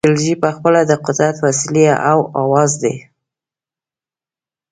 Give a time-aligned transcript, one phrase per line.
[0.05, 2.95] ایدیالوژۍ پخپله د قدرت وسیلې او اوزار دي.